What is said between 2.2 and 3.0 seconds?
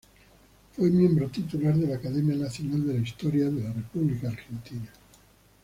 Nacional de la